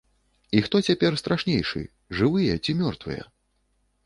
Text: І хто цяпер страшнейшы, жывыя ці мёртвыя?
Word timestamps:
І 0.59 0.61
хто 0.67 0.79
цяпер 0.87 1.17
страшнейшы, 1.23 1.83
жывыя 2.21 2.57
ці 2.63 2.77
мёртвыя? 2.81 3.23